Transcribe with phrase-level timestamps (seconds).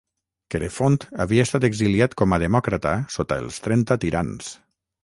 [0.53, 4.53] Querefont havia estat exiliat com a demòcrata sota els Trenta Tirans.